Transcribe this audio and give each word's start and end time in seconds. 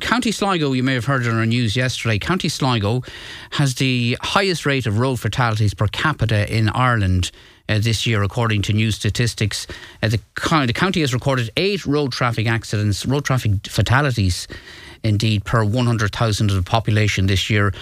County 0.00 0.32
Sligo, 0.32 0.72
you 0.72 0.82
may 0.82 0.94
have 0.94 1.04
heard 1.04 1.26
on 1.26 1.36
our 1.36 1.46
news 1.46 1.76
yesterday. 1.76 2.18
County 2.18 2.48
Sligo 2.48 3.02
has 3.50 3.74
the 3.74 4.16
highest 4.22 4.64
rate 4.64 4.86
of 4.86 4.98
road 4.98 5.16
fatalities 5.16 5.74
per 5.74 5.86
capita 5.88 6.52
in 6.52 6.68
Ireland. 6.70 7.30
Uh, 7.68 7.80
this 7.80 8.06
year, 8.06 8.22
according 8.22 8.62
to 8.62 8.72
new 8.72 8.92
statistics, 8.92 9.66
uh, 10.00 10.08
the, 10.08 10.20
the 10.66 10.72
county 10.72 11.00
has 11.00 11.12
recorded 11.12 11.50
eight 11.56 11.84
road 11.84 12.12
traffic 12.12 12.46
accidents, 12.46 13.04
road 13.04 13.24
traffic 13.24 13.66
fatalities 13.66 14.46
indeed 15.06 15.44
per 15.44 15.64
100,000 15.64 16.50
of 16.50 16.56
the 16.56 16.62
population 16.62 17.26
this 17.26 17.48
year, 17.48 17.72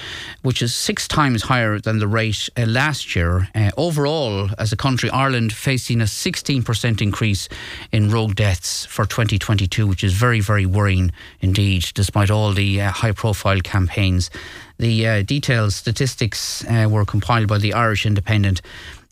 which 0.43 0.62
is 0.62 0.75
six 0.75 1.09
times 1.09 1.43
higher 1.43 1.79
than 1.79 1.98
the 1.98 2.07
rate 2.07 2.48
uh, 2.57 2.66
last 2.66 3.16
year. 3.16 3.48
Uh, 3.55 3.71
overall, 3.77 4.51
as 4.59 4.73
a 4.73 4.77
country, 4.77 5.11
Ireland 5.11 5.52
facing 5.52 6.01
a 6.01 6.05
16% 6.05 7.01
increase 7.01 7.48
in 7.93 8.11
road 8.11 8.37
deaths 8.37 8.84
for 8.87 9.07
2022, 9.07 9.87
which 9.87 10.05
is 10.05 10.12
very, 10.12 10.41
very 10.41 10.66
worrying 10.66 11.11
indeed, 11.41 11.84
despite 11.95 12.30
all 12.30 12.52
the 12.52 12.80
uh, 12.80 12.91
high 12.91 13.12
profile 13.12 13.61
campaigns. 13.61 14.30
The 14.79 15.06
uh, 15.06 15.23
details, 15.23 15.77
statistics 15.77 16.65
uh, 16.65 16.88
were 16.91 17.05
compiled 17.05 17.48
by 17.48 17.59
the 17.59 17.75
Irish 17.75 18.06
Independent. 18.06 18.61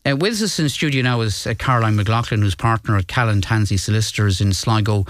Uh, 0.05 0.17
with 0.17 0.41
us 0.41 0.59
in 0.59 0.67
studio 0.67 1.01
now 1.01 1.21
is 1.21 1.47
uh, 1.47 1.53
Caroline 1.57 1.95
McLaughlin, 1.95 2.41
who's 2.41 2.55
partner 2.55 2.97
at 2.97 3.07
Callan 3.07 3.39
Tansey 3.39 3.79
Solicitors 3.79 4.41
in 4.41 4.51
Sligo, 4.51 5.05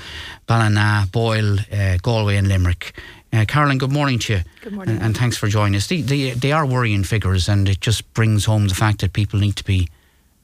Ballina, 0.45 1.07
Boyle, 1.11 1.57
uh, 1.71 1.97
Galway, 2.03 2.38
and 2.38 2.47
Limerick. 2.47 2.93
Uh, 3.31 3.45
Caroline, 3.47 3.79
good 3.79 3.91
morning 3.91 4.19
to 4.19 4.33
you. 4.33 4.41
Good 4.61 4.73
morning. 4.73 4.97
And, 4.97 5.05
and 5.05 5.17
thanks 5.17 5.35
for 5.35 5.47
joining 5.47 5.75
us. 5.75 5.88
They, 5.88 6.02
they, 6.02 6.31
they, 6.31 6.52
are 6.52 6.67
worrying 6.67 7.03
figures, 7.03 7.49
and 7.49 7.67
it 7.67 7.81
just 7.81 8.13
brings 8.13 8.45
home 8.45 8.67
the 8.67 8.75
fact 8.75 9.02
that 9.02 9.13
people 9.13 9.39
need 9.39 9.55
to 9.55 9.63
be 9.63 9.88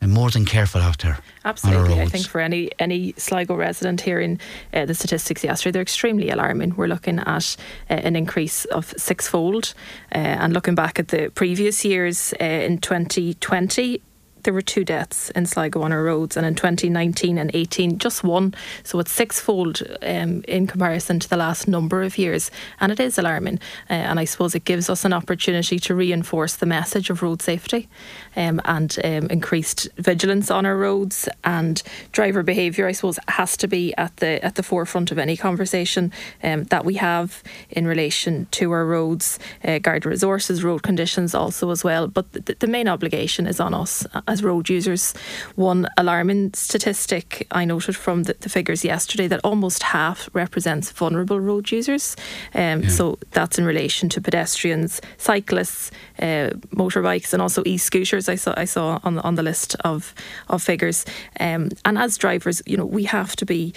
uh, 0.02 0.08
more 0.08 0.32
than 0.32 0.46
careful 0.46 0.82
out 0.82 0.98
there. 0.98 1.20
Absolutely. 1.46 2.02
I 2.02 2.08
think 2.08 2.28
for 2.28 2.42
any 2.42 2.72
any 2.80 3.14
Sligo 3.18 3.54
resident 3.54 4.02
hearing 4.02 4.40
uh, 4.74 4.86
the 4.86 4.96
statistics 4.96 5.44
yesterday, 5.44 5.74
they're 5.74 5.82
extremely 5.84 6.32
alarming. 6.32 6.76
We're 6.76 6.88
looking 6.88 7.20
at 7.20 7.56
uh, 7.88 7.94
an 7.94 8.16
increase 8.16 8.66
of 8.66 8.96
sixfold. 8.98 9.76
Uh, 10.12 10.18
and 10.18 10.54
looking 10.54 10.74
back 10.74 10.98
at 10.98 11.10
the 11.10 11.30
previous 11.36 11.86
years 11.86 12.34
uh, 12.42 12.44
in 12.44 12.80
2020, 12.80 14.02
there 14.44 14.54
were 14.54 14.62
two 14.62 14.84
deaths 14.84 15.30
in 15.32 15.46
Sligo 15.46 15.82
on 15.82 15.92
our 15.92 16.04
roads, 16.04 16.38
and 16.38 16.46
in 16.46 16.56
2019 16.56 17.38
and 17.38 17.52
18, 17.54 17.98
just 17.98 18.24
one. 18.24 18.54
So 18.84 19.00
it's 19.00 19.12
sixfold 19.12 19.82
um, 20.02 20.44
in 20.48 20.68
comparison 20.68 21.20
to 21.20 21.30
the 21.30 21.38
last 21.38 21.68
number 21.68 22.04
of 22.04 22.18
years, 22.18 22.52
and 22.80 22.92
it 22.92 23.00
is 23.00 23.18
alarming. 23.18 23.60
Uh, 23.90 23.94
and 23.94 24.20
I 24.20 24.26
suppose 24.26 24.56
it 24.56 24.66
gives 24.66 24.90
us 24.90 25.06
an 25.06 25.14
opportunity 25.14 25.80
to 25.80 25.96
reinforce 25.96 26.56
the 26.56 26.66
message 26.66 27.10
of 27.10 27.22
road 27.22 27.42
safety 27.42 27.90
um, 28.36 28.62
and 28.66 28.98
um, 29.04 29.28
increased 29.28 29.88
vigilance 29.98 30.52
on 30.52 30.66
our 30.66 30.78
roads 30.78 31.28
and 31.44 31.82
driver 32.12 32.44
behaviour. 32.44 32.88
I 32.88 32.92
suppose 32.94 33.20
has 33.28 33.58
to 33.58 33.68
be 33.68 33.94
at 33.96 34.18
the 34.18 34.44
at 34.44 34.56
the 34.56 34.64
forefront 34.64 35.12
of 35.12 35.18
any 35.18 35.38
conversation 35.38 36.12
um, 36.44 36.64
that 36.66 36.86
we 36.86 36.96
have 36.96 37.44
in 37.70 37.88
relation 37.88 38.48
to 38.52 38.72
our 38.72 38.86
roads, 38.86 39.40
uh, 39.64 39.80
guard 39.80 40.06
resources, 40.06 40.64
road 40.64 40.84
conditions, 40.84 41.36
also 41.36 41.72
as 41.72 41.84
well. 41.84 42.08
But 42.08 42.32
the, 42.34 42.56
the 42.60 42.68
main 42.68 42.88
obligation 42.88 43.48
is 43.48 43.60
on 43.60 43.74
us 43.74 44.06
as 44.30 44.44
road 44.44 44.70
users. 44.70 45.14
One 45.56 45.88
alarming 45.98 46.54
statistic 46.54 47.48
I 47.52 47.66
noted 47.66 47.96
from 47.96 48.24
the, 48.24 48.36
the 48.40 48.50
figures 48.50 48.86
yesterday 48.86 49.28
that 49.28 49.42
almost 49.44 49.84
half 49.84 50.30
represents 50.34 50.92
vulnerable 50.92 51.40
road 51.40 51.72
users. 51.72 52.16
Um, 52.54 52.84
yeah. 52.84 52.90
So 52.90 53.20
that's 53.32 53.58
in 53.60 53.66
relation 53.66 54.10
to 54.10 54.22
pedestrians, 54.22 55.02
cyclists, 55.18 55.92
uh, 56.20 56.52
motorbikes, 56.76 57.34
and 57.34 57.42
also 57.42 57.64
e-scooters. 57.66 58.30
I 58.30 58.36
saw 58.36 58.54
I 58.56 58.66
saw 58.66 59.00
on 59.04 59.16
the, 59.16 59.22
on 59.24 59.36
the 59.36 59.44
list 59.44 59.76
of 59.84 60.14
of 60.48 60.62
figures. 60.62 61.06
Um, 61.40 61.70
and 61.86 61.98
as 61.98 62.18
drivers, 62.18 62.62
you 62.66 62.78
know, 62.78 62.86
we 62.86 63.04
have 63.06 63.36
to 63.38 63.46
be 63.46 63.74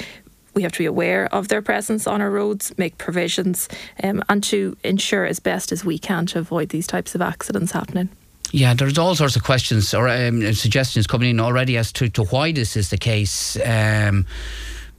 we 0.55 0.62
have 0.62 0.73
to 0.73 0.78
be 0.78 0.86
aware 0.86 1.34
of 1.34 1.48
their 1.48 1.62
presence 1.62 2.06
on 2.06 2.20
our 2.20 2.30
roads, 2.30 2.77
make 2.77 2.98
provisions, 2.98 3.69
um, 4.03 4.23
and 4.28 4.42
to 4.45 4.77
ensure 4.84 5.25
as 5.25 5.41
best 5.41 5.73
as 5.73 5.84
we 5.84 5.98
can 5.98 6.27
to 6.27 6.39
avoid 6.39 6.69
these 6.69 6.86
types 6.86 7.14
of 7.14 7.23
accidents 7.23 7.73
happening. 7.73 8.11
Yeah, 8.53 8.75
there's 8.75 8.98
all 8.98 9.14
sorts 9.14 9.34
of 9.34 9.42
questions 9.42 9.95
or 9.95 10.08
um, 10.08 10.53
suggestions 10.53 11.06
coming 11.06 11.31
in 11.31 11.41
already 11.41 11.79
as 11.79 11.90
to, 11.92 12.08
to 12.11 12.24
why 12.24 12.52
this 12.52 12.77
is 12.77 12.90
the 12.90 12.98
case. 12.98 13.58
Um, 13.64 14.27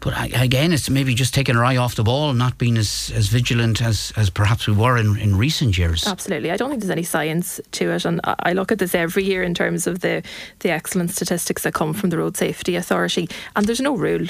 but 0.03 0.33
again, 0.35 0.73
it's 0.73 0.89
maybe 0.89 1.15
just 1.15 1.33
taking 1.33 1.55
our 1.55 1.63
eye 1.63 1.77
off 1.77 1.95
the 1.95 2.03
ball, 2.03 2.33
not 2.33 2.57
being 2.57 2.77
as, 2.77 3.09
as 3.15 3.27
vigilant 3.27 3.81
as, 3.81 4.11
as 4.17 4.29
perhaps 4.29 4.67
we 4.67 4.73
were 4.73 4.97
in, 4.97 5.17
in 5.17 5.37
recent 5.37 5.77
years. 5.77 6.05
Absolutely. 6.05 6.51
I 6.51 6.57
don't 6.57 6.69
think 6.69 6.81
there's 6.81 6.91
any 6.91 7.03
science 7.03 7.61
to 7.71 7.91
it. 7.91 8.03
And 8.03 8.19
I 8.23 8.51
look 8.51 8.73
at 8.73 8.79
this 8.79 8.93
every 8.93 9.23
year 9.23 9.43
in 9.43 9.53
terms 9.53 9.87
of 9.87 10.01
the, 10.01 10.21
the 10.59 10.71
excellent 10.71 11.11
statistics 11.11 11.63
that 11.63 11.73
come 11.73 11.93
from 11.93 12.09
the 12.09 12.17
Road 12.17 12.35
Safety 12.35 12.75
Authority. 12.75 13.29
And 13.55 13.65
there's 13.65 13.79
no 13.79 13.95
rule. 13.95 14.27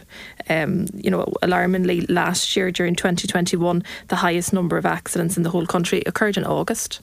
Um, 0.47 0.85
you 0.93 1.09
know, 1.09 1.33
alarmingly, 1.41 2.01
last 2.01 2.55
year 2.55 2.69
during 2.69 2.95
2021, 2.95 3.83
the 4.09 4.17
highest 4.17 4.53
number 4.53 4.77
of 4.77 4.85
accidents 4.85 5.37
in 5.37 5.43
the 5.43 5.49
whole 5.49 5.65
country 5.65 6.03
occurred 6.05 6.37
in 6.37 6.45
August. 6.45 6.99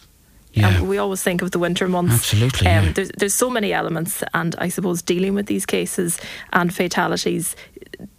Yeah. 0.52 0.82
we 0.82 0.98
always 0.98 1.22
think 1.22 1.42
of 1.42 1.52
the 1.52 1.58
winter 1.58 1.88
months. 1.88 2.14
Absolutely. 2.14 2.66
Um, 2.66 2.86
yeah. 2.86 2.92
there's, 2.92 3.10
there's 3.16 3.34
so 3.34 3.50
many 3.50 3.72
elements, 3.72 4.22
and 4.34 4.54
I 4.58 4.68
suppose 4.68 5.02
dealing 5.02 5.34
with 5.34 5.46
these 5.46 5.64
cases 5.64 6.20
and 6.52 6.74
fatalities, 6.74 7.54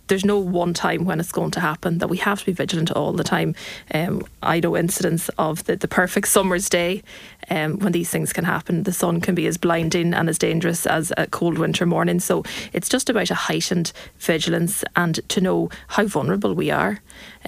there's 0.08 0.26
no 0.26 0.38
one 0.38 0.74
time 0.74 1.06
when 1.06 1.20
it's 1.22 1.32
going 1.32 1.52
to 1.52 1.62
happen 1.62 2.00
that 2.00 2.10
we 2.10 2.18
have 2.18 2.40
to 2.40 2.46
be 2.46 2.52
vigilant 2.52 2.92
all 2.92 3.14
the 3.14 3.24
time. 3.24 3.56
Um, 3.94 4.26
I 4.44 4.60
know 4.60 4.76
incidents 4.76 5.30
of 5.38 5.64
the, 5.64 5.78
the 5.78 5.88
perfect 5.88 6.28
summer's 6.28 6.68
day 6.68 7.02
um, 7.50 7.80
when 7.80 7.92
these 7.92 8.10
things 8.10 8.34
can 8.34 8.44
happen. 8.44 8.84
The 8.84 8.94
sun 8.94 9.22
can 9.22 9.36
be 9.36 9.48
as 9.48 9.58
blinding 9.58 10.14
and 10.14 10.30
as 10.30 10.38
dangerous 10.38 10.86
as 10.86 11.14
a 11.18 11.28
cold 11.28 11.58
winter 11.58 11.86
morning. 11.86 12.20
So 12.20 12.44
it's 12.74 12.90
just 12.90 13.10
about 13.10 13.32
a 13.32 13.36
heightened 13.36 13.92
vigilance 14.20 14.84
and 14.96 15.20
to 15.30 15.42
know 15.42 15.70
how 15.88 16.06
vulnerable 16.06 16.54
we 16.54 16.72
are. 16.72 17.00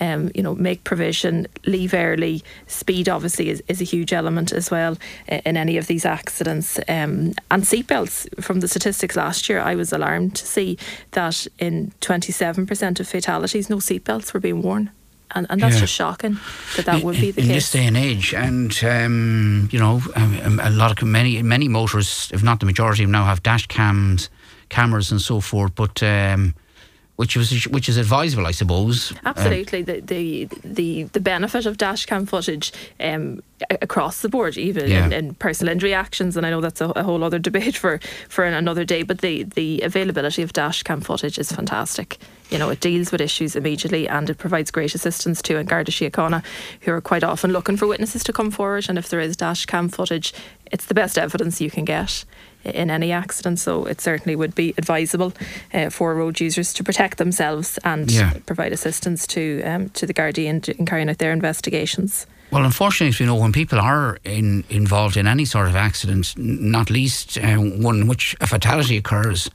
Um, 0.01 0.31
you 0.33 0.41
know, 0.41 0.55
make 0.55 0.83
provision, 0.83 1.47
leave 1.65 1.93
early. 1.93 2.43
Speed 2.67 3.09
obviously 3.09 3.49
is, 3.49 3.63
is 3.67 3.81
a 3.81 3.85
huge 3.85 4.13
element 4.13 4.51
as 4.51 4.71
well 4.71 4.97
in 5.27 5.57
any 5.57 5.77
of 5.77 5.87
these 5.87 6.05
accidents. 6.05 6.79
Um, 6.87 7.33
and 7.51 7.63
seatbelts, 7.63 8.43
from 8.43 8.59
the 8.59 8.67
statistics 8.67 9.15
last 9.15 9.49
year, 9.49 9.59
I 9.59 9.75
was 9.75 9.93
alarmed 9.93 10.35
to 10.37 10.47
see 10.47 10.77
that 11.11 11.45
in 11.59 11.91
27 12.01 12.53
7% 12.53 12.99
of 12.99 13.07
fatalities, 13.07 13.69
no 13.69 13.77
seatbelts 13.77 14.33
were 14.33 14.39
being 14.39 14.61
worn. 14.61 14.91
And, 15.35 15.47
and 15.49 15.61
that's 15.61 15.75
yeah. 15.75 15.81
just 15.81 15.93
shocking 15.93 16.37
that 16.75 16.85
that 16.85 17.03
would 17.03 17.19
be 17.19 17.31
the 17.31 17.41
in 17.41 17.47
case. 17.47 17.49
In 17.49 17.53
this 17.53 17.71
day 17.71 17.85
and 17.85 17.97
age, 17.97 18.33
and 18.33 18.83
um, 18.83 19.69
you 19.71 19.79
know, 19.79 20.01
um, 20.15 20.39
um, 20.43 20.59
a 20.59 20.69
lot 20.69 21.01
of 21.01 21.07
many 21.07 21.41
many 21.41 21.67
motorists, 21.67 22.31
if 22.31 22.43
not 22.43 22.59
the 22.59 22.65
majority, 22.65 23.05
now 23.05 23.25
have 23.25 23.41
dash 23.41 23.67
cams, 23.67 24.29
cameras, 24.69 25.11
and 25.11 25.21
so 25.21 25.39
forth. 25.39 25.73
But 25.75 26.03
um, 26.03 26.53
which 27.15 27.37
was 27.37 27.67
which 27.67 27.87
is 27.87 27.97
advisable, 27.97 28.47
I 28.47 28.51
suppose. 28.51 29.13
Absolutely, 29.25 29.79
um, 29.79 29.85
the, 29.85 29.99
the 30.01 30.49
the 30.63 31.03
the 31.03 31.19
benefit 31.19 31.65
of 31.67 31.77
dashcam 31.77 32.27
footage 32.27 32.73
um, 32.99 33.43
across 33.69 34.21
the 34.21 34.29
board, 34.29 34.57
even 34.57 34.89
yeah. 34.89 35.05
in, 35.05 35.13
in, 35.13 35.33
personal 35.35 35.71
injury 35.71 35.93
actions, 35.93 36.35
and 36.35 36.45
I 36.45 36.49
know 36.49 36.59
that's 36.59 36.81
a, 36.81 36.89
a, 36.89 37.03
whole 37.03 37.23
other 37.23 37.37
debate 37.49 37.77
for 37.77 37.99
for 38.29 38.45
another 38.45 38.83
day. 38.83 39.03
But 39.03 39.21
the 39.21 39.43
the 39.43 39.81
availability 39.81 40.41
of 40.41 40.53
dashcam 40.53 41.03
footage 41.03 41.37
is 41.37 41.51
fantastic. 41.51 42.17
You 42.49 42.57
know, 42.57 42.69
it 42.69 42.79
deals 42.79 43.11
with 43.11 43.21
issues 43.21 43.55
immediately, 43.55 44.07
and 44.07 44.27
it 44.29 44.39
provides 44.39 44.71
great 44.71 44.95
assistance 44.95 45.41
to 45.43 45.63
Garda 45.63 45.91
Síochána, 45.91 46.43
who 46.81 46.91
are 46.91 47.01
quite 47.01 47.23
often 47.23 47.51
looking 47.51 47.77
for 47.77 47.87
witnesses 47.87 48.23
to 48.23 48.33
come 48.33 48.49
forward. 48.49 48.89
And 48.89 48.97
if 48.97 49.09
there 49.09 49.19
is 49.19 49.37
dashcam 49.37 49.93
footage, 49.93 50.33
it's 50.71 50.85
the 50.85 50.95
best 50.95 51.19
evidence 51.19 51.61
you 51.61 51.69
can 51.69 51.85
get 51.85 52.25
in 52.63 52.89
any 52.89 53.11
accident. 53.11 53.59
So 53.59 53.85
it 53.85 54.01
certainly 54.01 54.35
would 54.35 54.55
be 54.55 54.73
advisable 54.77 55.33
uh, 55.73 55.89
for 55.89 56.15
road 56.15 56.39
users 56.39 56.73
to 56.73 56.83
protect 56.83 57.17
themselves 57.17 57.77
and 57.83 58.11
yeah. 58.11 58.33
provide 58.45 58.73
assistance 58.73 59.27
to 59.27 59.61
um, 59.63 59.89
to 59.89 60.05
the 60.05 60.13
Gardaí 60.13 60.45
in, 60.45 60.61
in 60.77 60.85
carrying 60.85 61.09
out 61.09 61.17
their 61.17 61.31
investigations. 61.31 62.27
Well, 62.51 62.65
unfortunately, 62.65 63.17
you 63.23 63.25
know, 63.25 63.35
when 63.35 63.51
people 63.51 63.79
are 63.79 64.19
in, 64.23 64.63
involved 64.69 65.17
in 65.17 65.25
any 65.25 65.43
sort 65.43 65.67
of 65.67 65.75
accident, 65.75 66.37
not 66.37 66.91
least 66.91 67.39
uh, 67.39 67.55
one 67.55 68.01
in 68.01 68.07
which 68.07 68.35
a 68.41 68.45
fatality 68.45 68.95
occurs, 68.95 69.49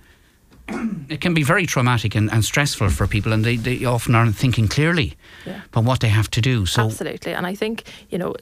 it 1.09 1.21
can 1.21 1.33
be 1.33 1.45
very 1.45 1.65
traumatic 1.65 2.17
and, 2.17 2.29
and 2.33 2.45
stressful 2.45 2.91
for 2.91 3.07
people, 3.07 3.33
and 3.33 3.45
they, 3.45 3.55
they 3.55 3.85
often 3.85 4.17
aren't 4.17 4.35
thinking 4.35 4.67
clearly 4.67 5.17
yeah. 5.47 5.61
about 5.67 5.85
what 5.85 6.01
they 6.01 6.09
have 6.09 6.29
to 6.31 6.41
do. 6.41 6.67
So 6.67 6.87
absolutely, 6.87 7.35
and 7.35 7.47
I 7.47 7.55
think 7.55 7.85
you 8.11 8.19
know 8.19 8.35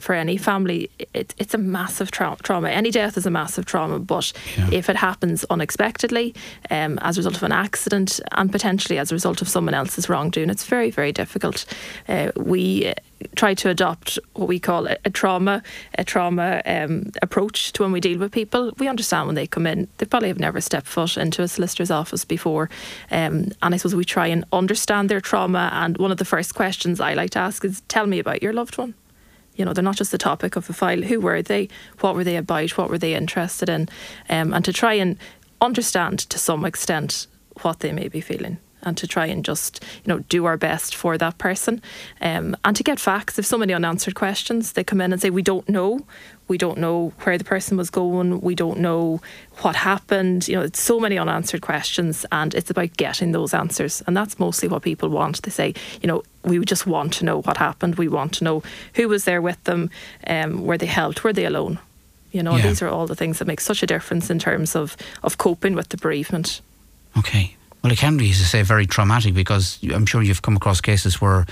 for 0.00 0.14
any 0.14 0.36
family, 0.36 0.90
it, 1.14 1.34
it's 1.38 1.54
a 1.54 1.58
massive 1.58 2.10
tra- 2.10 2.36
trauma. 2.42 2.68
Any 2.70 2.90
death 2.90 3.16
is 3.16 3.26
a 3.26 3.30
massive 3.30 3.66
trauma, 3.66 3.98
but 3.98 4.32
yeah. 4.56 4.68
if 4.72 4.88
it 4.88 4.96
happens 4.96 5.44
unexpectedly, 5.50 6.34
um, 6.70 6.98
as 7.02 7.16
a 7.16 7.20
result 7.20 7.36
of 7.36 7.42
an 7.42 7.52
accident, 7.52 8.20
and 8.32 8.50
potentially 8.50 8.98
as 8.98 9.12
a 9.12 9.14
result 9.14 9.42
of 9.42 9.48
someone 9.48 9.74
else's 9.74 10.08
wrongdoing, 10.08 10.50
it's 10.50 10.64
very, 10.64 10.90
very 10.90 11.12
difficult. 11.12 11.64
Uh, 12.08 12.30
we 12.36 12.92
try 13.36 13.54
to 13.54 13.68
adopt 13.68 14.18
what 14.34 14.48
we 14.48 14.58
call 14.58 14.86
a, 14.86 14.96
a 15.04 15.10
trauma, 15.10 15.62
a 15.98 16.04
trauma 16.04 16.62
um, 16.64 17.10
approach 17.22 17.72
to 17.72 17.82
when 17.82 17.92
we 17.92 18.00
deal 18.00 18.18
with 18.18 18.32
people. 18.32 18.72
We 18.78 18.88
understand 18.88 19.26
when 19.26 19.34
they 19.34 19.46
come 19.46 19.66
in, 19.66 19.88
they 19.98 20.06
probably 20.06 20.28
have 20.28 20.38
never 20.38 20.60
stepped 20.60 20.86
foot 20.86 21.16
into 21.16 21.42
a 21.42 21.48
solicitor's 21.48 21.90
office 21.90 22.24
before, 22.24 22.70
um, 23.10 23.50
and 23.62 23.74
I 23.74 23.76
suppose 23.76 23.94
we 23.94 24.04
try 24.04 24.28
and 24.28 24.44
understand 24.52 25.08
their 25.08 25.20
trauma. 25.20 25.70
And 25.72 25.98
one 25.98 26.10
of 26.10 26.18
the 26.18 26.24
first 26.24 26.54
questions 26.54 27.00
I 27.00 27.14
like 27.14 27.30
to 27.30 27.38
ask 27.38 27.64
is, 27.64 27.82
"Tell 27.88 28.06
me 28.06 28.18
about 28.18 28.42
your 28.42 28.52
loved 28.52 28.78
one." 28.78 28.94
You 29.60 29.66
know, 29.66 29.74
they're 29.74 29.84
not 29.84 29.96
just 29.96 30.10
the 30.10 30.16
topic 30.16 30.56
of 30.56 30.70
a 30.70 30.72
file. 30.72 31.02
Who 31.02 31.20
were 31.20 31.42
they? 31.42 31.68
What 32.00 32.14
were 32.14 32.24
they 32.24 32.36
about? 32.36 32.78
What 32.78 32.88
were 32.88 32.96
they 32.96 33.14
interested 33.14 33.68
in? 33.68 33.90
Um, 34.30 34.54
and 34.54 34.64
to 34.64 34.72
try 34.72 34.94
and 34.94 35.18
understand 35.60 36.20
to 36.30 36.38
some 36.38 36.64
extent 36.64 37.26
what 37.60 37.80
they 37.80 37.92
may 37.92 38.08
be 38.08 38.22
feeling. 38.22 38.56
And 38.82 38.96
to 38.96 39.06
try 39.06 39.26
and 39.26 39.44
just 39.44 39.82
you 40.04 40.08
know 40.12 40.20
do 40.28 40.44
our 40.46 40.56
best 40.56 40.94
for 40.94 41.18
that 41.18 41.38
person. 41.38 41.82
Um, 42.20 42.56
and 42.64 42.76
to 42.76 42.82
get 42.82 42.98
facts. 43.00 43.38
If 43.38 43.46
so 43.46 43.58
many 43.58 43.72
unanswered 43.74 44.14
questions 44.14 44.72
they 44.72 44.84
come 44.84 45.00
in 45.00 45.12
and 45.12 45.20
say 45.20 45.30
we 45.30 45.42
don't 45.42 45.68
know. 45.68 46.00
We 46.48 46.58
don't 46.58 46.78
know 46.78 47.12
where 47.22 47.38
the 47.38 47.44
person 47.44 47.76
was 47.76 47.90
going. 47.90 48.40
We 48.40 48.56
don't 48.56 48.80
know 48.80 49.20
what 49.58 49.76
happened. 49.76 50.48
You 50.48 50.56
know 50.56 50.62
it's 50.62 50.80
so 50.82 50.98
many 50.98 51.16
unanswered 51.18 51.62
questions 51.62 52.26
and 52.32 52.54
it's 52.54 52.70
about 52.70 52.96
getting 52.96 53.32
those 53.32 53.54
answers. 53.54 54.02
And 54.06 54.16
that's 54.16 54.38
mostly 54.38 54.68
what 54.68 54.82
people 54.82 55.08
want. 55.10 55.42
They 55.42 55.50
say 55.50 55.74
you 56.02 56.08
know 56.08 56.22
we 56.44 56.58
just 56.64 56.86
want 56.86 57.12
to 57.14 57.24
know 57.24 57.42
what 57.42 57.56
happened. 57.58 57.96
We 57.96 58.08
want 58.08 58.32
to 58.34 58.44
know 58.44 58.62
who 58.94 59.08
was 59.08 59.24
there 59.24 59.42
with 59.42 59.62
them 59.64 59.90
um, 60.26 60.64
were 60.64 60.78
they 60.78 60.86
helped? 60.86 61.22
Were 61.22 61.32
they 61.32 61.44
alone? 61.44 61.78
You 62.32 62.42
know 62.42 62.56
Yeah. 62.56 62.68
these 62.68 62.82
are 62.82 62.88
all 62.88 63.06
the 63.06 63.16
things 63.16 63.38
that 63.38 63.46
make 63.48 63.60
such 63.60 63.82
a 63.82 63.86
difference 63.86 64.30
in 64.30 64.38
terms 64.38 64.74
of 64.76 64.96
of 65.22 65.36
coping 65.38 65.74
with 65.76 65.88
the 65.90 65.96
bereavement. 65.96 66.60
Okay. 67.18 67.56
Well, 67.82 67.92
it 67.92 67.98
can 67.98 68.18
be, 68.18 68.30
as 68.30 68.40
I 68.40 68.44
say, 68.44 68.62
very 68.62 68.86
traumatic 68.86 69.32
because 69.32 69.78
I'm 69.94 70.04
sure 70.04 70.22
you've 70.22 70.42
come 70.42 70.56
across 70.56 70.82
cases 70.82 71.20
where 71.20 71.46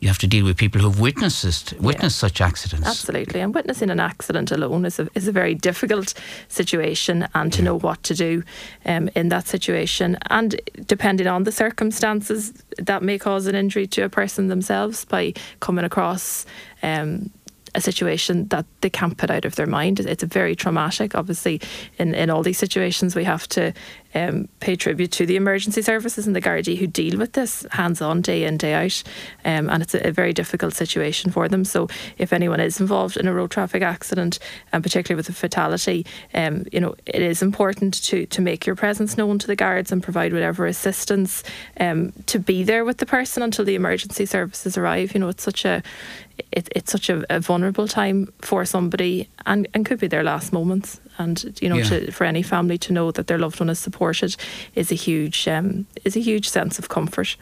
you 0.00 0.08
have 0.08 0.18
to 0.18 0.26
deal 0.26 0.44
with 0.44 0.56
people 0.56 0.80
who've 0.80 0.98
witnessed 0.98 1.72
witnessed 1.74 2.18
such 2.18 2.40
accidents. 2.40 2.86
Absolutely, 2.86 3.40
and 3.40 3.54
witnessing 3.54 3.88
an 3.90 4.00
accident 4.00 4.50
alone 4.50 4.84
is 4.84 4.98
a 4.98 5.08
is 5.14 5.28
a 5.28 5.32
very 5.32 5.54
difficult 5.54 6.14
situation, 6.48 7.28
and 7.34 7.52
to 7.52 7.62
know 7.62 7.78
what 7.78 8.02
to 8.04 8.14
do 8.14 8.42
um, 8.86 9.08
in 9.14 9.28
that 9.28 9.46
situation, 9.46 10.18
and 10.30 10.60
depending 10.86 11.28
on 11.28 11.44
the 11.44 11.52
circumstances, 11.52 12.52
that 12.78 13.02
may 13.02 13.18
cause 13.18 13.46
an 13.46 13.54
injury 13.54 13.86
to 13.86 14.02
a 14.02 14.08
person 14.08 14.48
themselves 14.48 15.04
by 15.04 15.32
coming 15.60 15.84
across. 15.84 16.44
Um, 16.82 17.30
a 17.74 17.80
situation 17.80 18.48
that 18.48 18.66
they 18.80 18.90
can't 18.90 19.16
put 19.16 19.30
out 19.30 19.44
of 19.44 19.56
their 19.56 19.66
mind. 19.66 20.00
It's 20.00 20.24
very 20.24 20.56
traumatic. 20.56 21.14
Obviously, 21.14 21.60
in, 21.98 22.14
in 22.14 22.30
all 22.30 22.42
these 22.42 22.58
situations, 22.58 23.14
we 23.14 23.24
have 23.24 23.46
to 23.48 23.72
um, 24.18 24.48
pay 24.60 24.76
tribute 24.76 25.12
to 25.12 25.26
the 25.26 25.36
emergency 25.36 25.82
services 25.82 26.26
and 26.26 26.34
the 26.34 26.40
Gardaí 26.40 26.76
who 26.78 26.86
deal 26.86 27.18
with 27.18 27.32
this 27.32 27.66
hands 27.70 28.00
on 28.00 28.20
day 28.22 28.44
in, 28.44 28.56
day 28.56 28.74
out. 28.74 29.02
Um, 29.44 29.68
and 29.70 29.82
it's 29.82 29.94
a, 29.94 30.08
a 30.08 30.12
very 30.12 30.32
difficult 30.32 30.74
situation 30.74 31.30
for 31.30 31.48
them. 31.48 31.64
So, 31.64 31.88
if 32.18 32.32
anyone 32.32 32.60
is 32.60 32.80
involved 32.80 33.16
in 33.16 33.26
a 33.28 33.32
road 33.32 33.50
traffic 33.50 33.82
accident, 33.82 34.38
and 34.72 34.82
particularly 34.82 35.18
with 35.18 35.28
a 35.28 35.32
fatality, 35.32 36.04
um, 36.34 36.64
you 36.72 36.80
know, 36.80 36.94
it 37.06 37.22
is 37.22 37.42
important 37.42 37.94
to, 38.04 38.26
to 38.26 38.40
make 38.40 38.66
your 38.66 38.76
presence 38.76 39.16
known 39.16 39.38
to 39.38 39.46
the 39.46 39.56
guards 39.56 39.92
and 39.92 40.02
provide 40.02 40.32
whatever 40.32 40.66
assistance 40.66 41.42
um, 41.80 42.12
to 42.26 42.38
be 42.38 42.62
there 42.62 42.84
with 42.84 42.98
the 42.98 43.06
person 43.06 43.42
until 43.42 43.64
the 43.64 43.74
emergency 43.74 44.26
services 44.26 44.76
arrive. 44.78 45.12
You 45.14 45.20
know, 45.20 45.28
it's 45.28 45.42
such 45.44 45.64
a 45.64 45.82
it, 46.52 46.68
it's 46.74 46.92
such 46.92 47.10
a, 47.10 47.24
a 47.30 47.40
vulnerable 47.40 47.88
time 47.88 48.32
for 48.40 48.64
somebody 48.64 49.28
and, 49.44 49.66
and 49.74 49.84
could 49.84 49.98
be 49.98 50.06
their 50.06 50.22
last 50.22 50.52
moments. 50.52 51.00
And 51.18 51.58
you 51.60 51.68
know, 51.68 51.78
Yeah. 51.78 51.84
to, 51.84 52.12
for 52.12 52.24
any 52.24 52.42
family 52.42 52.78
to 52.78 52.92
know 52.92 53.10
that 53.10 53.26
their 53.26 53.38
loved 53.38 53.58
one 53.58 53.68
is 53.70 53.78
supported 53.80 54.07
is 54.74 54.92
a 54.92 54.94
huge 54.94 55.48
um, 55.48 55.86
is 56.04 56.16
a 56.16 56.20
huge 56.20 56.48
sense 56.48 56.78
of 56.78 56.88
comfort. 56.88 57.36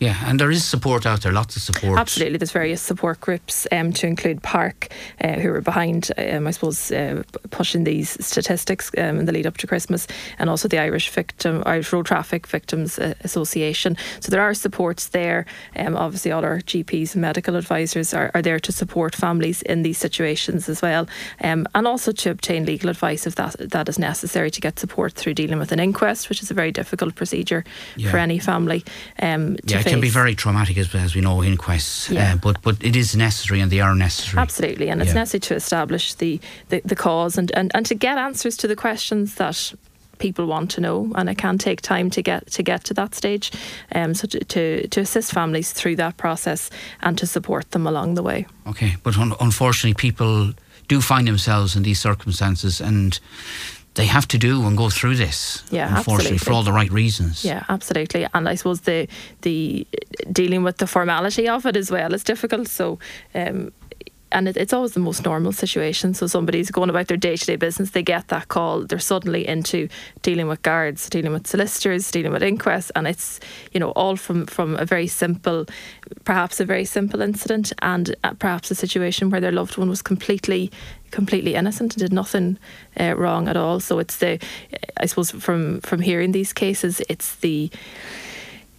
Yeah, 0.00 0.16
and 0.24 0.40
there 0.40 0.50
is 0.50 0.64
support 0.64 1.04
out 1.04 1.20
there, 1.20 1.30
lots 1.32 1.56
of 1.56 1.62
support. 1.62 1.98
Absolutely, 1.98 2.38
there's 2.38 2.52
various 2.52 2.80
support 2.80 3.20
groups 3.20 3.66
um, 3.70 3.92
to 3.92 4.06
include 4.06 4.42
PARC, 4.42 4.88
uh, 5.22 5.34
who 5.34 5.52
are 5.52 5.60
behind, 5.60 6.10
um, 6.16 6.46
I 6.46 6.52
suppose, 6.52 6.90
uh, 6.90 7.22
pushing 7.50 7.84
these 7.84 8.16
statistics 8.24 8.90
um, 8.96 9.18
in 9.18 9.26
the 9.26 9.32
lead 9.32 9.46
up 9.46 9.58
to 9.58 9.66
Christmas, 9.66 10.06
and 10.38 10.48
also 10.48 10.68
the 10.68 10.78
Irish 10.78 11.10
Victim, 11.10 11.62
Irish 11.66 11.92
Road 11.92 12.06
Traffic 12.06 12.46
Victims 12.46 12.98
uh, 12.98 13.12
Association. 13.24 13.94
So 14.20 14.30
there 14.30 14.40
are 14.40 14.54
supports 14.54 15.08
there. 15.08 15.44
Um, 15.76 15.94
obviously, 15.96 16.32
all 16.32 16.44
our 16.46 16.60
GPs 16.60 17.12
and 17.12 17.20
medical 17.20 17.54
advisors 17.56 18.14
are, 18.14 18.30
are 18.32 18.40
there 18.40 18.58
to 18.58 18.72
support 18.72 19.14
families 19.14 19.60
in 19.62 19.82
these 19.82 19.98
situations 19.98 20.70
as 20.70 20.80
well, 20.80 21.08
um, 21.44 21.66
and 21.74 21.86
also 21.86 22.10
to 22.12 22.30
obtain 22.30 22.64
legal 22.64 22.88
advice 22.88 23.26
if 23.26 23.34
that 23.34 23.54
that 23.70 23.86
is 23.86 23.98
necessary 23.98 24.50
to 24.50 24.62
get 24.62 24.78
support 24.78 25.12
through 25.12 25.34
dealing 25.34 25.58
with 25.58 25.72
an 25.72 25.78
inquest, 25.78 26.30
which 26.30 26.42
is 26.42 26.50
a 26.50 26.54
very 26.54 26.72
difficult 26.72 27.14
procedure 27.16 27.64
Yeah. 27.96 28.10
for 28.10 28.16
any 28.16 28.38
family. 28.38 28.82
Um, 29.18 29.56
to 29.56 29.74
Yeah, 29.74 29.89
it 29.90 29.92
can 29.94 30.00
be 30.00 30.08
very 30.10 30.34
traumatic, 30.34 30.78
as, 30.78 30.94
as 30.94 31.14
we 31.14 31.20
know, 31.20 31.42
inquests. 31.42 32.08
Yeah. 32.10 32.32
Uh, 32.34 32.36
but 32.36 32.62
but 32.62 32.76
it 32.82 32.96
is 32.96 33.14
necessary, 33.14 33.60
and 33.60 33.70
they 33.70 33.80
are 33.80 33.94
necessary. 33.94 34.40
Absolutely, 34.42 34.88
and 34.90 35.00
it's 35.02 35.10
Yeah. 35.10 35.20
necessary 35.20 35.40
to 35.40 35.54
establish 35.54 36.14
the, 36.14 36.40
the, 36.68 36.80
the 36.84 36.96
cause 36.96 37.38
and, 37.38 37.50
and, 37.56 37.70
and 37.74 37.86
to 37.86 37.94
get 37.94 38.18
answers 38.18 38.56
to 38.56 38.68
the 38.68 38.76
questions 38.76 39.34
that 39.34 39.74
people 40.18 40.44
want 40.46 40.70
to 40.70 40.80
know, 40.80 41.10
and 41.14 41.28
it 41.30 41.38
can 41.38 41.58
take 41.58 41.80
time 41.80 42.10
to 42.10 42.22
get 42.22 42.46
to 42.52 42.62
get 42.62 42.84
to 42.84 42.94
that 42.94 43.14
stage. 43.14 43.50
Um, 43.94 44.14
so 44.14 44.26
to, 44.28 44.38
to, 44.44 44.88
to 44.88 45.00
assist 45.00 45.32
families 45.32 45.72
through 45.72 45.96
that 45.96 46.16
process 46.16 46.70
and 47.00 47.16
to 47.18 47.26
support 47.26 47.70
them 47.70 47.86
along 47.86 48.16
the 48.16 48.22
way. 48.22 48.46
Okay, 48.66 48.96
but 49.02 49.16
un- 49.18 49.34
unfortunately, 49.40 49.94
people 49.94 50.52
do 50.88 51.00
find 51.00 51.26
themselves 51.26 51.74
in 51.76 51.82
these 51.84 52.00
circumstances, 52.00 52.80
and 52.80 53.18
they 53.94 54.06
have 54.06 54.26
to 54.28 54.38
do 54.38 54.66
and 54.66 54.76
go 54.76 54.88
through 54.88 55.16
this. 55.16 55.64
Yeah, 55.70 55.96
unfortunately, 55.96 56.38
for 56.38 56.52
all 56.52 56.62
the 56.62 56.72
right 56.72 56.90
reasons. 56.90 57.44
Yeah, 57.44 57.64
absolutely. 57.68 58.26
And 58.32 58.48
I 58.48 58.54
suppose 58.54 58.82
the 58.82 59.08
the 59.42 59.86
dealing 60.30 60.62
with 60.62 60.78
the 60.78 60.86
formality 60.86 61.48
of 61.48 61.66
it 61.66 61.76
as 61.76 61.90
well 61.90 62.14
is 62.14 62.24
difficult. 62.24 62.68
So. 62.68 62.98
Um, 63.34 63.72
and 64.32 64.48
it, 64.48 64.56
it's 64.56 64.72
always 64.72 64.94
the 64.94 65.00
most 65.00 65.24
normal 65.24 65.52
situation. 65.52 66.14
So 66.14 66.26
somebody's 66.26 66.70
going 66.70 66.90
about 66.90 67.08
their 67.08 67.16
day 67.16 67.36
to 67.36 67.46
day 67.46 67.56
business, 67.56 67.90
they 67.90 68.02
get 68.02 68.28
that 68.28 68.46
call, 68.46 68.82
they're 68.82 68.98
suddenly 68.98 69.46
into 69.46 69.88
dealing 70.22 70.46
with 70.46 70.62
guards, 70.62 71.08
dealing 71.08 71.32
with 71.32 71.46
solicitors, 71.46 72.10
dealing 72.10 72.32
with 72.32 72.42
inquests, 72.42 72.92
and 72.94 73.06
it's 73.08 73.40
you 73.72 73.80
know 73.80 73.90
all 73.90 74.16
from 74.16 74.46
from 74.46 74.76
a 74.76 74.84
very 74.84 75.06
simple, 75.06 75.66
perhaps 76.24 76.60
a 76.60 76.64
very 76.64 76.84
simple 76.84 77.20
incident, 77.20 77.72
and 77.82 78.14
uh, 78.22 78.34
perhaps 78.34 78.70
a 78.70 78.74
situation 78.74 79.30
where 79.30 79.40
their 79.40 79.52
loved 79.52 79.76
one 79.76 79.88
was 79.88 80.02
completely 80.02 80.70
completely 81.10 81.54
innocent 81.54 81.94
and 81.94 82.00
did 82.00 82.12
nothing 82.12 82.58
uh, 82.98 83.14
wrong 83.16 83.48
at 83.48 83.56
all. 83.56 83.80
So 83.80 83.98
it's 83.98 84.16
the, 84.18 84.38
I 84.96 85.06
suppose 85.06 85.30
from 85.30 85.80
from 85.80 86.00
hearing 86.00 86.32
these 86.32 86.52
cases, 86.52 87.00
it's 87.08 87.36
the 87.36 87.70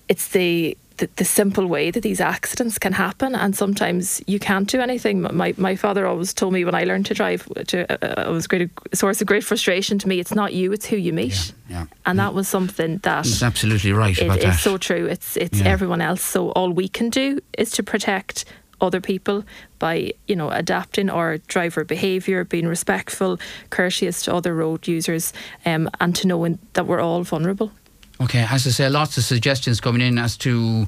it's 0.10 0.28
the, 0.30 0.78
the 0.98 1.10
the 1.16 1.26
simple 1.26 1.66
way 1.68 1.90
that 1.92 2.02
these 2.04 2.20
accidents 2.22 2.78
can 2.78 2.94
happen, 2.94 3.34
and 3.36 3.56
sometimes 3.56 4.22
you 4.28 4.40
can't 4.40 4.68
do 4.68 4.82
anything. 4.82 5.22
My 5.22 5.54
my 5.58 5.76
father 5.76 6.06
always 6.06 6.34
told 6.34 6.54
me 6.54 6.66
when 6.66 6.76
I 6.76 6.84
learned 6.84 7.06
to 7.08 7.14
drive, 7.14 7.48
to, 7.68 7.78
uh, 7.92 8.30
it 8.30 8.32
was 8.32 8.48
great 8.48 8.70
a 8.92 8.96
source 8.96 9.22
of 9.22 9.28
great 9.28 9.44
frustration 9.44 10.00
to 10.00 10.08
me. 10.08 10.20
It's 10.20 10.34
not 10.36 10.54
you, 10.54 10.74
it's 10.74 10.86
who 10.86 10.98
you 10.98 11.14
meet, 11.14 11.54
Yeah, 11.70 11.76
yeah. 11.78 11.86
and 12.06 12.20
that 12.20 12.34
was 12.34 12.48
something 12.48 13.00
that 13.04 13.26
It's 13.26 13.42
absolutely 13.44 13.94
right 13.94 14.18
it- 14.18 14.26
about 14.26 14.38
it's 14.38 14.46
that. 14.46 14.60
so 14.60 14.78
true. 14.78 15.06
It's 15.08 15.38
it's 15.38 15.60
Yeah. 15.60 15.70
everyone 15.72 16.02
else. 16.02 16.22
So 16.22 16.50
all 16.52 16.72
we 16.72 16.88
can 16.90 17.10
do 17.10 17.40
is 17.58 17.72
to 17.72 17.84
protect 17.84 18.46
other 18.82 19.00
people 19.00 19.44
by 19.80 20.12
you 20.28 20.36
know 20.36 20.50
adapting 20.50 21.10
our 21.10 21.38
driver 21.38 21.84
behaviour, 21.84 22.44
being 22.44 22.68
respectful, 22.68 23.40
courteous 23.70 24.24
to 24.24 24.34
other 24.36 24.54
road 24.54 24.88
users, 24.88 25.34
um, 25.66 25.90
and 26.00 26.16
to 26.18 26.28
knowing 26.28 26.60
that 26.74 26.88
we're 26.88 27.00
all 27.00 27.24
vulnerable. 27.24 27.72
Okay, 28.20 28.46
as 28.50 28.68
I 28.68 28.72
say, 28.72 28.90
lots 28.90 29.18
of 29.18 29.24
suggestions 29.24 29.82
coming 29.82 30.02
in 30.02 30.18
as 30.20 30.38
to 30.38 30.88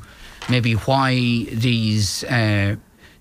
maybe 0.49 0.73
why 0.73 1.15
these 1.51 2.23
uh, 2.25 2.75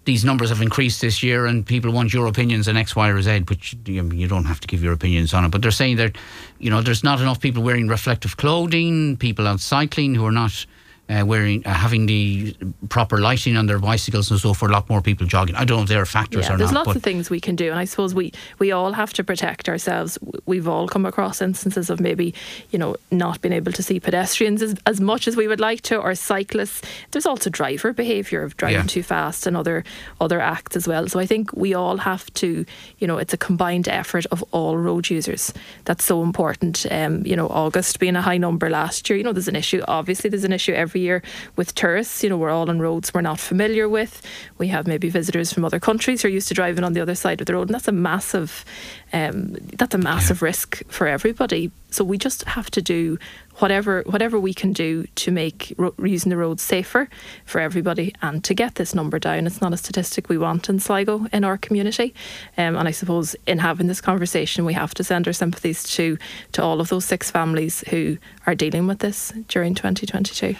these 0.05 0.25
numbers 0.25 0.49
have 0.49 0.61
increased 0.61 1.01
this 1.01 1.23
year, 1.23 1.47
and 1.47 1.65
people 1.65 1.93
want 1.93 2.13
your 2.13 2.27
opinions 2.27 2.69
on 2.69 2.77
X, 2.77 2.97
Y, 2.97 3.09
or 3.09 3.23
Z. 3.23 3.45
Which 3.49 3.77
you, 3.87 4.05
you 4.11 4.29
don't 4.29 4.45
have 4.45 4.61
to 4.61 4.67
give 4.67 4.83
your 4.83 4.93
opinions 4.93 5.33
on 5.33 5.45
it, 5.45 5.51
but 5.51 5.63
they're 5.63 5.71
saying 5.71 5.97
that 5.97 6.17
you 6.59 6.71
know 6.71 6.83
there's 6.83 7.05
not 7.05 7.21
enough 7.21 7.41
people 7.41 7.63
wearing 7.63 7.89
reflective 7.89 8.37
clothing, 8.37 9.17
people 9.17 9.47
out 9.47 9.61
cycling 9.61 10.15
who 10.15 10.27
are 10.27 10.33
not. 10.33 10.67
Uh, 11.13 11.25
wearing, 11.27 11.67
uh, 11.67 11.75
having 11.75 12.07
the 12.07 12.57
proper 12.89 13.19
lighting 13.19 13.57
on 13.57 13.67
their 13.67 13.79
bicycles 13.79 14.31
and 14.31 14.41
so 14.41 14.55
for 14.55 14.69
A 14.69 14.73
lot 14.73 14.89
more 14.89 15.03
people 15.03 15.27
jogging. 15.27 15.55
I 15.57 15.65
don't 15.67 15.77
know 15.79 15.83
if 15.83 15.89
there 15.89 16.01
are 16.01 16.07
factors 16.07 16.47
Yeah, 16.47 16.55
or 16.55 16.57
there's 16.57 16.73
not. 16.73 16.85
There's 16.85 16.95
lots 16.95 16.97
of 16.97 17.03
things 17.03 17.29
we 17.29 17.41
can 17.41 17.57
do, 17.57 17.69
and 17.71 17.79
I 17.79 17.85
suppose 17.85 18.15
we 18.15 18.33
we 18.59 18.73
all 18.73 18.93
have 18.93 19.13
to 19.15 19.25
protect 19.25 19.69
ourselves. 19.69 20.19
We've 20.47 20.67
all 20.67 20.89
come 20.89 21.05
across 21.05 21.43
instances 21.43 21.91
of 21.91 22.01
maybe 22.01 22.33
you 22.71 22.79
know 22.79 22.97
not 23.11 23.41
being 23.43 23.53
able 23.53 23.73
to 23.73 23.83
see 23.83 24.01
pedestrians 24.01 24.63
as, 24.63 24.75
as 24.87 25.01
much 25.01 25.29
as 25.29 25.37
we 25.37 25.47
would 25.49 25.61
like 25.61 25.83
to, 25.83 25.97
or 25.99 26.15
cyclists. 26.15 26.81
There's 27.11 27.27
also 27.27 27.51
driver 27.51 27.93
behaviour 27.93 28.43
of 28.45 28.57
driving 28.57 28.87
Yeah. 28.87 28.95
too 28.97 29.03
fast 29.03 29.47
and 29.47 29.57
other 29.57 29.85
other 30.21 30.41
acts 30.41 30.77
as 30.77 30.89
well. 30.89 31.09
So 31.09 31.21
I 31.21 31.27
think 31.27 31.53
we 31.53 31.75
all 31.75 31.99
have 31.99 32.25
to, 32.43 32.65
you 33.01 33.07
know, 33.07 33.19
it's 33.19 33.35
a 33.35 33.39
combined 33.49 33.89
effort 33.89 34.25
of 34.31 34.43
all 34.53 34.79
road 34.79 35.11
users. 35.11 35.53
That's 35.85 36.05
so 36.05 36.23
important. 36.23 36.87
Um, 36.91 37.27
you 37.27 37.37
know, 37.37 37.49
August 37.49 37.99
being 37.99 38.17
a 38.17 38.23
high 38.23 38.39
number 38.39 38.71
last 38.71 39.11
year. 39.11 39.19
You 39.19 39.25
know, 39.25 39.35
there's 39.35 39.49
an 39.49 39.57
issue. 39.57 39.83
Obviously, 39.89 40.31
there's 40.31 40.45
an 40.45 40.53
issue 40.55 40.73
every 40.73 41.02
year 41.03 41.23
with 41.57 41.75
tourists. 41.75 42.23
You 42.23 42.31
know, 42.31 42.37
we're 42.37 42.51
all 42.51 42.71
on 42.71 42.81
roads 42.81 43.13
we're 43.13 43.21
not 43.21 43.39
familiar 43.39 43.89
with. 43.89 44.23
We 44.59 44.69
have 44.69 44.87
maybe 44.87 45.11
visitors 45.11 45.53
from 45.53 45.65
other 45.65 45.81
countries 45.81 46.23
who 46.23 46.29
are 46.29 46.31
used 46.31 46.49
to 46.49 46.55
driving 46.55 46.85
on 46.85 46.93
the 46.93 47.01
other 47.01 47.15
side 47.15 47.41
of 47.41 47.47
the 47.47 47.55
road, 47.55 47.69
and 47.69 47.75
that's 47.75 47.89
a 47.89 47.93
massive, 47.93 48.65
um, 49.13 49.57
that's 49.77 49.95
a 49.95 49.99
massive 49.99 50.43
risk 50.43 50.83
for 50.89 51.07
everybody. 51.07 51.71
So 51.93 52.05
we 52.05 52.19
just 52.19 52.45
have 52.45 52.71
to 52.73 52.83
do 52.83 53.19
whatever 53.59 54.03
whatever 54.07 54.41
we 54.41 54.55
can 54.55 54.73
do 54.73 55.05
to 55.15 55.31
make 55.31 55.75
ro- 55.77 55.95
using 56.03 56.31
the 56.31 56.37
roads 56.37 56.63
safer 56.63 57.09
for 57.45 57.61
everybody 57.61 58.15
and 58.23 58.43
to 58.45 58.55
get 58.55 58.77
this 58.77 58.95
number 58.95 59.19
down. 59.19 59.47
It's 59.47 59.61
not 59.61 59.75
a 59.75 59.77
statistic 59.77 60.29
we 60.29 60.39
want 60.39 60.69
in 60.69 60.81
Sligo 60.81 61.27
in 61.33 61.45
our 61.45 61.59
community, 61.59 62.15
um, 62.57 62.77
and 62.77 62.89
I 62.89 62.93
suppose 62.93 63.37
in 63.47 63.59
having 63.59 63.89
this 63.89 64.01
conversation, 64.01 64.65
we 64.65 64.73
have 64.73 64.95
to 64.95 65.05
send 65.05 65.27
our 65.27 65.33
sympathies 65.33 65.85
to 65.95 66.17
to 66.53 66.63
all 66.63 66.81
of 66.81 66.89
those 66.89 67.05
six 67.05 67.31
families 67.31 67.85
who 67.91 68.17
are 68.47 68.55
dealing 68.55 68.87
with 68.87 69.01
this 69.01 69.33
during 69.49 69.75
2022. 69.75 70.57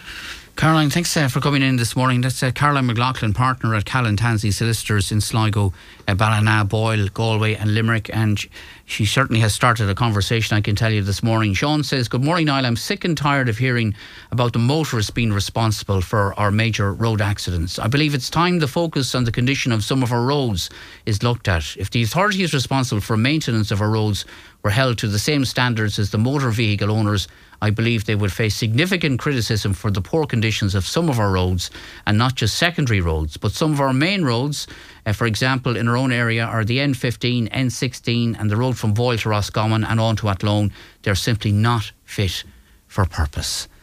Caroline, 0.55 0.91
thanks 0.91 1.17
uh, 1.17 1.27
for 1.27 1.39
coming 1.39 1.63
in 1.63 1.77
this 1.77 1.95
morning. 1.95 2.21
That's 2.21 2.43
uh, 2.43 2.51
Caroline 2.51 2.85
McLaughlin, 2.85 3.33
partner 3.33 3.73
at 3.73 3.85
Callan 3.85 4.15
Tansey 4.15 4.53
Solicitors 4.53 5.11
in 5.11 5.19
Sligo, 5.19 5.73
uh, 6.07 6.13
Ballina, 6.13 6.63
Boyle, 6.63 7.07
Galway, 7.07 7.55
and 7.55 7.73
Limerick. 7.73 8.15
And 8.15 8.39
she 8.85 9.03
certainly 9.03 9.41
has 9.41 9.53
started 9.55 9.89
a 9.89 9.95
conversation, 9.95 10.55
I 10.55 10.61
can 10.61 10.75
tell 10.75 10.91
you 10.91 11.01
this 11.01 11.23
morning. 11.23 11.55
Sean 11.55 11.83
says, 11.83 12.07
Good 12.07 12.23
morning, 12.23 12.45
Niall. 12.45 12.67
I'm 12.67 12.75
sick 12.75 13.03
and 13.03 13.17
tired 13.17 13.49
of 13.49 13.57
hearing 13.57 13.95
about 14.31 14.53
the 14.53 14.59
motorists 14.59 15.09
being 15.09 15.33
responsible 15.33 16.01
for 16.01 16.35
our 16.39 16.51
major 16.51 16.93
road 16.93 17.19
accidents. 17.19 17.79
I 17.79 17.87
believe 17.87 18.13
it's 18.13 18.29
time 18.29 18.59
the 18.59 18.67
focus 18.67 19.15
on 19.15 19.23
the 19.23 19.31
condition 19.31 19.71
of 19.71 19.83
some 19.83 20.03
of 20.03 20.13
our 20.13 20.21
roads 20.21 20.69
is 21.07 21.23
looked 21.23 21.47
at. 21.47 21.75
If 21.77 21.89
the 21.89 22.03
authority 22.03 22.43
is 22.43 22.53
responsible 22.53 23.01
for 23.01 23.17
maintenance 23.17 23.71
of 23.71 23.81
our 23.81 23.89
roads 23.89 24.23
were 24.63 24.69
held 24.69 24.97
to 24.97 25.07
the 25.07 25.19
same 25.19 25.43
standards 25.43 25.99
as 25.99 26.11
the 26.11 26.17
motor 26.17 26.49
vehicle 26.49 26.89
owners, 26.89 27.27
I 27.61 27.69
believe 27.69 28.05
they 28.05 28.15
would 28.15 28.31
face 28.31 28.55
significant 28.55 29.19
criticism 29.19 29.73
for 29.73 29.91
the 29.91 30.01
poor 30.01 30.25
conditions 30.25 30.73
of 30.73 30.85
some 30.85 31.09
of 31.09 31.19
our 31.19 31.31
roads 31.31 31.69
and 32.05 32.17
not 32.17 32.35
just 32.35 32.55
secondary 32.55 33.01
roads, 33.01 33.35
but 33.35 33.51
some 33.51 33.73
of 33.73 33.81
our 33.81 33.93
main 33.93 34.23
roads. 34.23 34.67
Uh, 35.05 35.11
for 35.11 35.27
example, 35.27 35.75
in 35.75 35.87
our 35.87 35.97
own 35.97 36.13
area 36.13 36.45
are 36.45 36.63
the 36.63 36.77
N15, 36.77 37.49
N16, 37.51 38.39
and 38.39 38.49
the 38.49 38.57
road 38.57 38.77
from 38.77 38.93
Boyle 38.93 39.17
to 39.17 39.29
Roscommon 39.29 39.83
and 39.83 39.99
on 39.99 40.15
to 40.17 40.29
Athlone. 40.29 40.71
They're 41.01 41.15
simply 41.15 41.51
not 41.51 41.91
fit 42.05 42.45
for 42.87 43.05
purpose. 43.05 43.67